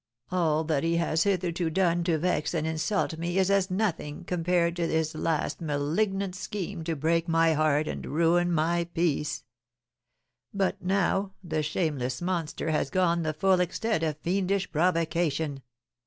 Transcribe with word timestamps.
"All 0.31 0.63
that 0.63 0.81
he 0.83 0.95
has 0.97 1.25
hitherto 1.25 1.69
done 1.69 2.03
to 2.05 2.17
vex 2.17 2.55
and 2.55 2.65
insult 2.65 3.19
me 3.19 3.37
is 3.37 3.51
as 3.51 3.69
nothing 3.69 4.23
compared 4.23 4.75
to 4.77 4.87
his 4.87 5.13
last 5.13 5.61
malignant 5.61 6.33
scheme 6.35 6.83
to 6.85 6.95
break 6.95 7.27
my 7.27 7.53
heart 7.53 7.87
and 7.87 8.03
ruin 8.07 8.51
my 8.51 8.85
peace. 8.95 9.43
But 10.55 10.81
now 10.81 11.33
the 11.43 11.61
shameless 11.61 12.19
monster 12.19 12.71
has 12.71 12.89
gone 12.89 13.21
the 13.21 13.31
full 13.31 13.59
extent 13.59 14.01
of 14.01 14.17
fiendish 14.17 14.71
provocation. 14.71 15.61